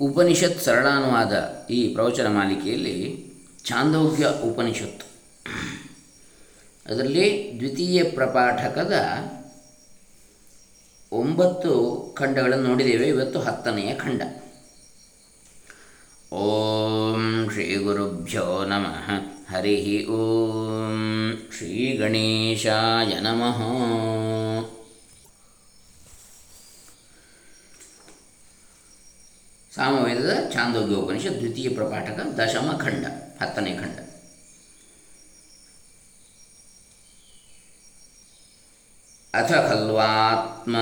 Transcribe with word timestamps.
ಉಪನಿಷತ್ 0.00 0.62
ಸರಳಾನುವಾದ 0.62 1.66
ಈ 1.70 1.94
ಪ್ರವಚನ 1.94 2.26
ಮಾಲಿಕೆಯಲ್ಲಿ 2.26 3.28
ಚಾಂದೋಗ್ಯ 3.64 4.26
ಉಪನಿಷತ್ತು. 4.44 5.06
ಅದರಲ್ಲಿ 6.86 7.52
ದ್ವಿತೀಯ 7.56 8.04
ಪ್ರಪಾಠಕದ 8.04 8.92
ಒಂಬತ್ತು 11.12 12.14
ಖಂಡಗಳನ್ನು 12.18 12.68
ನೋಡಿದ್ದೇವೆ. 12.68 13.06
ಇವತ್ತು 13.06 13.40
ಹತ್ತನೆಯ 13.40 13.94
ಖಂಡ. 13.94 14.22
ಓಂ 16.32 17.48
ಶ್ರೀ 17.52 17.76
ಗುರುಭ್ಯೋ 17.76 18.64
ನಮಃ. 18.64 19.10
ಹರಿ 19.54 20.06
ಓಂ 20.06 21.32
ಶ್ರೀ 21.58 21.96
ಗಣೇಶಾಯ 21.96 23.20
ನಮಃ. 23.20 23.62
ಸಾಮವೇದದ 29.78 30.50
ಛಾಂದೋಗ್ಯೋಪನಿಷತ್ 30.52 31.38
ದ್ವಿತೀಯ 31.38 31.68
ಪ್ರಪಾಠಕ 31.68 32.20
ದಶಮ 32.40 32.76
ಖಂಡ, 32.78 33.06
ಹತ್ತನೇ 33.42 33.72
ಖಂಡ. 33.76 33.98
ಅಥ 39.34 39.52
ಖಲ್ವಾತ್ಮ 39.52 40.76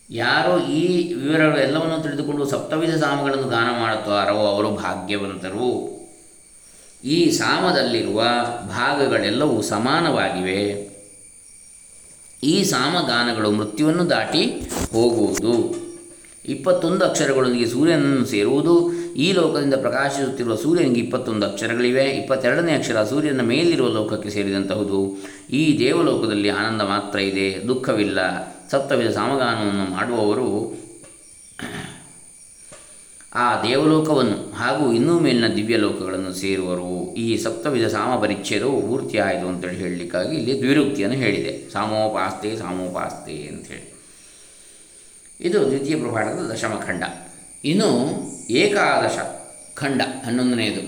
ಯಾರೋ 0.09 0.59
ಈ 0.59 1.13
ವಿವರಗಳು 1.13 1.59
ಎಲ್ಲವನ್ನು 1.59 2.03
ತಿಳಿದುಕೊಂಡು 2.03 2.45
ಸಪ್ತವಿಧ 2.45 2.95
ಸಾಮಗಳನ್ನು 2.95 3.47
ಗಾನ 3.47 3.79
ಮಾಡುತ್ತಾರೋ, 3.79 4.37
ಅವರು 4.37 4.69
ಭಾಗ್ಯವಂತರು. 4.69 6.01
ಈ 7.03 7.31
ಸಾಮದಲ್ಲಿರುವ 7.31 8.23
ಭಾಗಗಳೆಲ್ಲವೂ 8.67 9.61
ಸಮಾನವಾಗಿವೆ. 9.61 10.91
ಈ 12.44 12.63
ಸಾಮಗಾನಗಳು 12.63 13.52
ಮೃತ್ಯುವನ್ನು 13.52 14.09
ದಾಟಿ 14.09 14.44
ಹೋಗುವುದು. 14.94 15.81
ಇಪ್ಪತ್ತೊಂದು 16.46 17.06
ಅಕ್ಷರಗಳೊಂದಿಗೆ 17.06 17.66
ಸೂರ್ಯನನ್ನು 17.66 18.25
ಸೇರುವುದು. 18.25 18.91
ಈ 19.16 19.31
ಲೋಕದಿಂದ 19.31 19.74
ಪ್ರಕಾಶಿಸುತ್ತಿರುವ 19.74 20.56
ಸೂರ್ಯನಿಗೆ 20.56 21.02
ಇಪ್ಪತ್ತೊಂದು 21.02 21.46
ಅಕ್ಷರಗಳಿವೆ. 21.46 22.03
ಇಪ್ಪತ್ತೆರಡನೇ 22.03 22.72
ಅಕ್ಷರ 22.72 23.03
ಸೂರ್ಯನ 23.03 23.41
ಮೇಲಿರುವ 23.41 23.88
ಲೋಕಕ್ಕೆ 23.88 24.29
ಸೇರಿದಂತಹುದು. 24.29 25.18
ಈ 25.50 25.79
ದೇವಲೋಕದಲ್ಲಿ 25.79 26.50
ಆನಂದ 26.50 26.81
ಮಾತ್ರ 26.81 27.19
ಇದೆ, 27.19 27.68
ದುಃಖವಿಲ್ಲ. 27.68 28.19
ಸಪ್ತವಿಧ 28.72 29.08
ಸಾಮಗಾನವನ್ನು 29.08 29.91
ಮಾಡುವವರು 29.91 30.73
ಆ 33.33 33.61
ದೇವಲೋಕವನ್ನು 33.61 34.51
ಹಾಗೂ 34.51 34.93
ಇನ್ನೂ 34.93 35.19
ಮೇಲಿನ 35.19 35.47
ದಿವ್ಯಲೋಕಗಳನ್ನು 35.47 36.33
ಸೇರುವರು. 36.33 37.15
ಈ 37.15 37.37
ಸಪ್ತವಿಧ 37.37 37.87
ಸಾಮ 37.87 38.21
ಪರಿಚ್ಛೇದವು 38.21 38.81
ಪೂರ್ತಿಯಾಯಿತು 38.81 39.47
ಅಂತೇಳಿ 39.47 39.75
ಹೇಳಲಿಕ್ಕಾಗಿ 39.75 40.37
ಇಲ್ಲಿ 40.37 40.57
ದ್ವಿರುಕ್ತಿಯನ್ನು 40.57 41.17
ಹೇಳಿದೆ. 41.17 41.71
ಸಾಮೋಪಾಸ್ತೆ 41.71 42.57
ಸಾಮೋಪಾಸ್ತೆ 42.57 43.47
ಅಂಥೇಳಿ. 43.47 43.93
ಇದು 45.41 45.61
ದ್ವಿತೀಯ 45.61 45.95
ಪ್ರಭಾಟದ 45.95 46.51
ದಶಮ 46.55 46.83
ಖಂಡ. 46.85 47.03
ಇನ್ನು 47.63 48.21
ಏಕಾದಶ 48.49 49.17
ಖಂಡ 49.73 50.01
ಹನ್ನೊಂದನೆಯದು. 50.25 50.81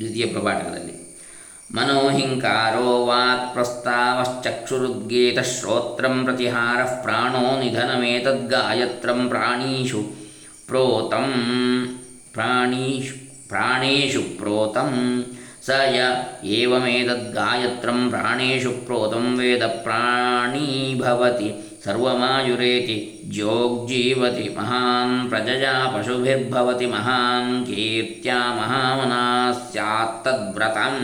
ದ್ವಿತೀಯ 0.00 0.26
ಪ್ರಭಾಟಕದಲ್ಲಿ 0.26 1.05
ಶ್ರೋತ್ರಂ 5.42 6.24
ಪ್ರತಿಹಾರ 6.24 6.84
ಪ್ರಾಣೋ 7.02 7.60
ನಿಧನಮೇತದ್ಗಾಯತ್ರಂ 7.60 9.28
ಪ್ರಾಣೀಷು 9.28 10.02
ಪ್ರೋತಂ 10.66 11.28
ಪ್ರಾಣೀಷು 12.32 13.14
ಪ್ರಾಣೇಶು 13.48 14.22
ಪ್ರೋತಂ 14.38 15.24
ಸ 15.66 15.70
ಯ 15.70 16.00
ಏವಮೇತದ್ಗಾಯತ್ರಂ 16.42 18.10
ಪ್ರಾಣೇಶು 18.10 18.70
ಪ್ರೋತಂ 18.86 19.38
ವೇದ 19.38 19.62
ಪ್ರಾಣೀ 19.66 20.94
ಭವತಿ 21.00 21.48
ಸರ್ವಮಾಯುರೇತಿ 21.86 23.20
ಜ್ಯೋಗ್ಜೀವತಿ 23.28 24.56
ಮಹಾನ್ 24.56 25.28
ಪ್ರಜಯಾ 25.28 25.96
ಪಶುಭಿರ್ಭವತಿ 25.96 26.86
ಮಹಾನ್ 26.86 27.66
ಕೀರ್ತ್ಯ 27.66 28.32
ಮಹಾಮನಾ 28.32 29.52
ಸ್ಯಾತ್ತದ್ವ್ರತಂ 29.52 30.96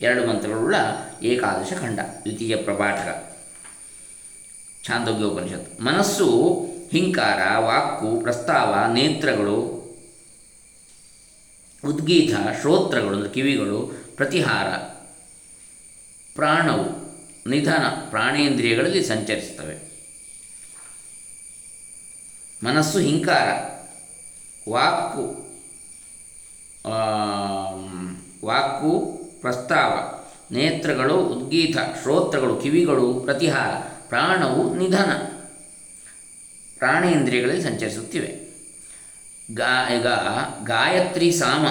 ಎರಡು 0.00 0.26
ಮಂತ್ರಗಳುಳ್ಳ 0.26 0.74
ಏಕಾದಶ 1.22 1.72
ಖಂಡ, 1.80 2.00
ದ್ವಿತೀಯ 2.22 2.56
ಪ್ರಪಾಠಕ. 2.56 3.38
ಛಾಂದೋಗ್ಯೋಪನಿಷತ್ 4.86 5.80
ಮನಸ್ಸು, 5.80 6.28
ಹಿಂಕಾರ, 6.92 7.58
ವಾಕ್ಕು, 7.58 8.20
ಪ್ರಸ್ತಾವ, 8.20 8.92
ನೇತ್ರಗಳು, 8.92 9.56
ಉದ್ಗೀತ, 11.84 12.34
ಶ್ರೋತ್ರಗಳು, 12.60 13.16
ಅಂದರೆ 13.16 13.28
ಕಿವಿಗಳು, 13.28 13.92
ಪ್ರತಿಹಾರ, 14.16 14.66
ಪ್ರಾಣವು 16.34 17.05
ನಿಧನ 17.46 17.86
ಪ್ರಾಣೇಂದ್ರಿಯಗಳಲ್ಲಿ 18.10 19.04
ಸಂಚರಿಸ್ತವೆ 19.04 19.96
ಮನಸ್ಸು 22.64 22.98
ಹಿಂಕಾರ 22.98 23.48
ವಾಕು 24.72 25.46
ವಾಕು 28.44 29.20
ಪ್ರಸ್ತಾವ, 29.40 29.92
ನೇತ್ರಗಳು 30.54 31.14
ಉದ್ಗೀತ, 31.14 31.76
ಶ್ರೋತ್ರಗಳು 32.02 32.56
ಕಿವಿಗಳು 32.56 33.14
ಪ್ರತಿಹಾರ, 33.14 33.70
ಪ್ರಾಣವು 34.08 34.74
ನಿಧನ, 34.74 35.12
ಪ್ರಾಣೇಂದ್ರಿಯಗಳಲ್ಲಿ 36.78 37.62
ಸಂಚರಿಸುತ್ತಿವೆ. 37.62 38.46
ಗಾ 39.54 39.88
ಗಾಯತ್ರಿ 40.64 41.32
ಸಾಮ. 41.32 41.66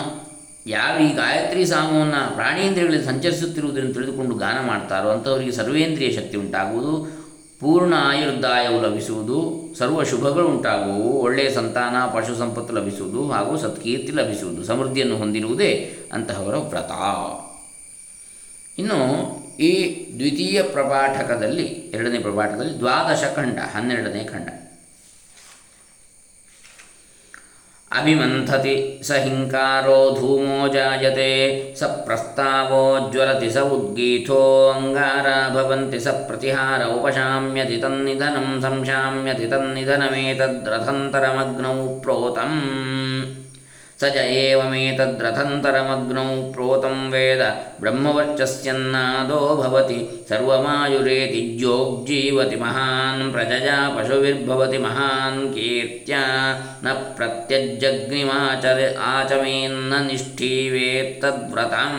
ಯಾವ 0.67 0.99
ಈ 0.99 1.13
ಗಾಯತ್ರಿ 1.13 1.65
ಸಾಮವನ್ನು 1.65 2.35
ಪ್ರಾಣೇಂದ್ರಿಯಗಳಲ್ಲಿ 2.35 3.05
ಸಂಚರಿಸುತ್ತಿರುವುದನ್ನು 3.05 3.93
ತಿಳಿದುಕೊಂಡು 3.93 4.35
ಗಾನ 4.35 4.67
ಮಾಡ್ತಾರೋ 4.67 5.09
ಅಂಥವರಿಗೆ 5.09 5.51
ಸರ್ವೇಂದ್ರಿಯ 5.51 6.11
ಶಕ್ತಿ 6.11 6.37
ಉಂಟಾಗುವುದು, 6.37 7.25
ಪೂರ್ಣ 7.59 7.93
ಆಯುರ್ದಾಯವು 7.97 8.81
ಲಭಿಸುವುದು, 8.81 9.37
ಸರ್ವ 9.79 10.03
ಶುಭಗಳು 10.03 10.47
ಉಂಟಾಗುವು 10.47 11.11
ಒಳ್ಳೆಯ 11.19 11.49
ಸಂತಾನ, 11.49 11.95
ಪಶು 12.05 12.35
ಸಂಪತ್ತು 12.35 12.73
ಲಭಿಸುವುದು 12.73 13.29
ಹಾಗೂ 13.31 13.57
ಸತ್ಕೀರ್ತಿ 13.57 14.11
ಲಭಿಸುವುದು, 14.11 14.63
ಸಮೃದ್ಧಿಯನ್ನು 14.63 15.17
ಹೊಂದಿರುವುದೇ 15.17 15.97
ಅಂತಹವರ 16.13 16.55
ವ್ರತ. 16.55 16.91
ಇನ್ನು 18.79 18.99
ಈ 19.59 19.71
ದ್ವಿತೀಯ 20.17 20.63
ಪ್ರಭಾಟಕದಲ್ಲಿ 20.63 21.65
ಎರಡನೇ 21.65 22.19
ಪ್ರಭಾಟಕದಲ್ಲಿ 22.19 22.79
ದ್ವಾದಶ 22.79 23.23
ಖಂಡ, 23.35 23.59
ಹನ್ನೆರಡನೇ 23.75 24.23
ಖಂಡ. 24.23 24.64
ಅಭಿಮಂಥತಿ 27.95 28.99
ಸ 29.03 29.11
ಹಿಂಕಾರೋ 29.23 30.15
ಧೂಮೋ 30.17 30.67
ಜಾಯತೆ 30.67 31.31
ಸ 31.79 31.83
ಪ್ರಸ್ತಾವೋ 32.05 33.11
ಜ್ವಲತಿ 33.11 33.49
ಸ 33.49 33.57
ಉದ್ಗೀಥೋ 33.69 34.71
ಅಂಗಾರ 34.71 35.55
ಭವಂತಿ 35.55 35.99
ಸ 35.99 36.07
ಪ್ರತಿಹಾರ 36.27 36.81
ಉಪಶಾಮ್ಯತಿ 36.95 37.81
ತನ್ನಿಧನಂ 37.81 38.61
ಸಂಶಾಮ್ಯತಿ 38.61 39.47
ತನ್ನಿಧನಮೇತದ್ರಥಂತರಮಗ್ನೌ 39.47 42.01
ಪ್ರೋತಂ 42.03 42.53
स 43.98 44.02
च 44.14 44.18
एवमेतद्रथन्तरमग्नौ 44.42 46.24
प्रोतं 46.52 46.96
वेद 47.10 47.42
ब्रह्मवर्चस्यन्नादो 47.82 49.40
भवति 49.56 49.98
सर्वमायुरेति 50.30 51.42
ज्योग्जीवति 51.58 52.56
महान् 52.56 53.32
प्रजया 53.32 53.78
पशुभिर्भवति 53.96 54.78
महान् 54.78 55.40
कीर्त्या 55.54 56.22
न 56.84 56.86
प्रत्यज्जग्निमाचर 57.18 58.80
ಆಚಮೇನ್ನ 59.10 59.92
ನಿಷ್ಠೀವೇತ್ತದ್ವ್ರತಂ 60.10 61.94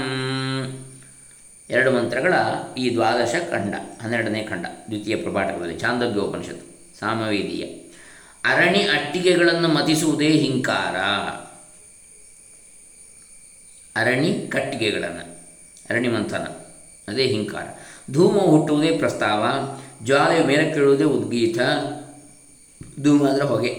ಎರಡು 1.70 1.92
ಮಂತ್ರಗಳ 1.92 2.34
ಈ 2.78 2.86
ದ್ವಾದಶ 2.96 3.34
ಖಂಡ 3.52 3.74
ಹನ್ನೆರಡನೇ 4.02 4.42
ಖಂಡ 4.44 4.66
ದ್ವಿತೀಯ 4.90 5.16
ಪ್ರಪಾಠಕದಲ್ಲಿ 5.18 5.78
ಛಾಂದೋಗ್ಯೋಪನಿಷತ್ತು 5.84 6.66
ಸಾಮವೇದೀಯ 7.00 7.66
ಅರಣಿ 8.44 8.82
ಅಟ್ಟಿಗೆಗಳನ್ನು 8.96 9.70
ಮತಿಸುವುದೇ 9.78 10.32
ಹಿಂಕಾರ 10.44 10.96
ಅರಣಿ 13.97 14.49
ಕಟ್ಟಿಗೆಗಳನ್ನು 14.53 15.25
ಅರಣಿ 15.91 16.09
ಮಂಥನ, 16.09 16.45
ಅದೇ 17.09 17.27
ಹಿಂಕಾರ. 17.27 17.67
ಧೂಮ 18.13 18.39
ಹುಟ್ಟುವುದೇ 18.39 18.99
ಪ್ರಸ್ತಾವ 18.99 19.45
ಜ್ವಾಲೆಯು 20.05 20.45
ಮೇಲಕ್ಕೇಳುವುದೇ 20.45 21.05
ಉದ್ಗೀತ, 21.05 21.59
ಧೂಮ 23.01 23.29
ಅಂದರೆ 23.29 23.45
ಹೊಗೆ. 23.45 23.73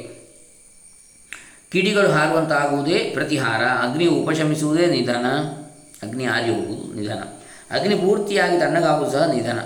ಕಿಡಿಗಳು 1.72 2.10
ಹಾರುವಂತಾಗುವುದೇ 2.12 2.98
ಪ್ರತಿಹಾರ, 3.14 3.64
ಅಗ್ನಿ 3.64 4.06
ಉಪಶಮಿಸುವುದೇ 4.08 4.86
ನಿಧನ, 4.86 5.25
ಅಗ್ನಿ 6.04 6.25
ಆರಿ 6.25 6.50
ಹೋಗುವುದು 6.50 6.94
ನಿಧನ. 6.94 7.22
ಅಗ್ನಿ 7.72 7.96
ಪೂರ್ತಿಯಾಗಿ 7.96 8.60
ತಣ್ಣಗಾಗುವುದು 8.60 9.12
ಸಹ 9.12 9.25
ನಿಧನ. 9.34 9.60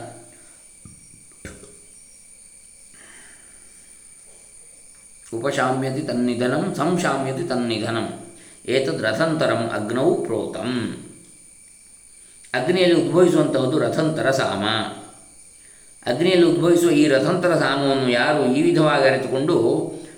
ಉಪಶಾಮ್ಯತಿ 5.34 6.02
ತನ್ನಿಧನಂ, 6.02 6.76
ಸಂಶಾಮ್ಯತಿ 6.76 7.44
ತನ್ನಿಧನಂ. 7.44 8.08
ಏತದ್ 8.66 9.02
ರಥಂತರಂ 9.02 9.70
ಅಗ್ನೌ 9.70 10.16
ಪ್ರೋತಂ. 10.16 10.98
ಅಗ್ನಿಯಲ್ಲಿ 12.54 13.08
ಉದ್ಭವಿಸುವಂತಹದ್ದು 13.08 13.80
ರಥಂತರ 13.80 14.32
ಸಾಮ. 14.32 14.64
ಅಗ್ನಿಯಲ್ಲಿ 16.06 16.46
ಉದ್ಭವಿಸುವ 16.46 16.92
ಈ 16.92 17.08
ರಥಂತರ 17.08 17.56
ಸಾಮವನ್ನು 17.56 18.10
ಯಾರು 18.10 18.46
ಈ 18.46 18.62
ವಿಧವಾಗಿ 18.62 19.08
ಅರಿತುಕೊಂಡು 19.08 19.56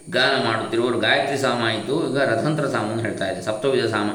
ಗಾನ 0.09 0.45
ಮಾಡುತ್ತಿರುವವರು 0.45 0.99
ಗಾಯತ್ರಿ 0.99 1.37
ಸಾಮ 1.37 1.61
ಆಯಿತು. 1.63 2.09
ಈಗ 2.09 2.17
ರಥಂತರ 2.17 2.67
ಸಾಮವನ್ನು 2.67 3.03
ಹೇಳ್ತಾ 3.03 3.27
ಇದೆ 3.27 3.41
ಸಪ್ತವಿಧ 3.41 3.85
ಸಾಮ. 3.85 4.09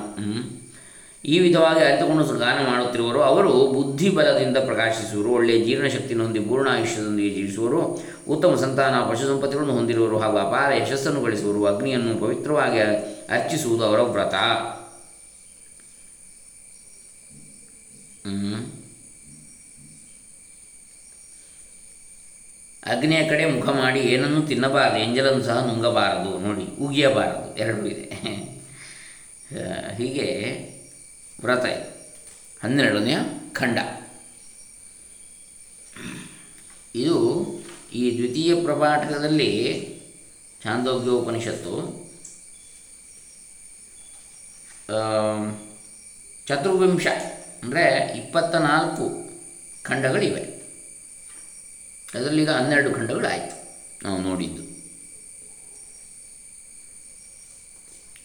ಈ 1.29 1.39
ವಿಧವಾಗಿ 1.39 1.81
ಅರಿತುಕೊಂಡು 1.81 2.25
ಗಾನ 2.25 2.59
ಮಾಡುತ್ತಿರುವರು 2.67 3.23
ಅವರು 3.23 3.67
ಬುದ್ಧಿಬಲದಿಂದ 3.73 4.57
ಪ್ರಕಾಶಿಸುವರು, 4.57 5.31
ಒಳ್ಳೆಯ 5.31 5.65
ಜೀರ್ಣಶಕ್ತಿಯನ್ನು 5.65 6.25
ಹೊಂದಿ 6.25 6.41
ಪೂರ್ಣ 6.41 6.69
ಆಯುಷ್ಯದೊಂದಿಗೆ 6.69 7.35
ಜೀವಿಸುವರು, 7.35 7.81
ಉತ್ತಮ 8.29 8.55
ಸಂತಾನ 8.55 8.95
ಪಶು 9.11 9.27
ಸಂಪತ್ತಿಗಳನ್ನು 9.27 9.75
ಹೊಂದಿರುವರು 9.75 10.19
ಹಾಗೂ 10.19 10.37
ಅಪಾರ 10.37 10.75
ಯಶಸ್ಸನ್ನು 10.75 11.21
ಗಳಿಸುವರು, 11.21 11.67
ಅಗ್ನಿಯನ್ನು 11.67 12.21
ಪವಿತ್ರವಾಗಿ 12.21 12.81
ಅರ್ಚಿಸುವುದು 13.29 13.85
ಅವರ 13.85 14.01
ವ್ರತ. 14.01 14.35
ಅಗ್ನಿಯ 22.87 23.29
ಕಡೆ 23.29 23.45
ಮುಖ 23.47 23.69
ಮಾಡಿ 23.69 24.01
ಏನನ್ನು 24.01 24.43
ತಿನ್ನಬಾರದು, 24.43 24.99
ಎಂಜಲನ್ನು 24.99 25.43
ಸಹ 25.43 25.67
ನುಂಗಬಾರದು, 25.67 26.39
ನೋಡಿ, 26.39 26.85
ಉಗಿಯಬಾರದು, 26.85 27.57
ಎರಡೂ 27.57 27.87
ಇದೆ. 27.87 28.07
ಹೀಗೆ 29.99 30.27
ವ್ರತ 31.41 31.65
ಇದು. 31.65 31.89
ಹನ್ನೆರಡನೆಯ 32.63 33.19
ಖಂಡ. 33.53 33.79
ಇದು 36.95 37.17
ಈ 37.93 38.17
ದ್ವಿತೀಯ 38.17 38.55
ಪ್ರಪಾಠಕದಲ್ಲಿ 38.65 39.51
ಛಾಂದೋಗ್ಯೋಪನಿಷತ್ತು 40.63 41.75
ಚತುರ್ವಿಂಶ 46.47 47.07
ಅಂದರೆ 47.63 47.85
ಇಪ್ಪತ್ತ 48.19 48.55
ನಾಲ್ಕು 48.55 49.07
ಖಂಡಗಳಿವೆ. 49.83 50.43
ಅದರಲ್ಲೀಗ 52.15 52.51
ಹನ್ನೆರಡು 52.51 52.91
ಖಂಡಗಳಾಯಿತು 52.95 53.57
ನಾವು 54.05 54.19
ನೋಡಿದ್ದು. 54.21 54.63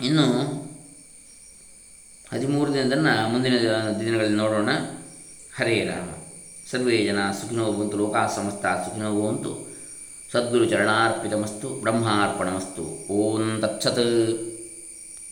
ಇನ್ನು 0.06 0.28
ಹದಿಮೂರು 2.34 2.74
ದಿನದನ್ನು 2.74 3.30
ಮುಂದಿನ 3.30 3.54
ದಿನಗಳಲ್ಲಿ 4.00 4.38
ನೋಡೋಣ. 4.38 4.70
ಹರೇ 5.58 5.86
ರಾಮ. 5.86 6.10
ಸರ್ವೇ 6.72 7.06
ಜನ 7.06 7.18
ಸುಖಿನೋ 7.32 7.72
ಬಂತು 7.72 7.98
ಲೋಕಾ 7.98 8.28
ಸಮಸ್ತ 8.28 8.66
ಸುಖಿನೋ 8.66 9.28
ಬಂತು 9.28 9.74
ಸದ್ಗುರು 10.32 10.66
ಚರಣಾರ್ಪಿತಮಸ್ತು, 10.66 11.70
ಬ್ರಹ್ಮಾರ್ಪಣಮಸ್ತು. 11.70 13.08
ಓಂ 13.14 13.62
ತತ್ಸತ್. 13.62 14.53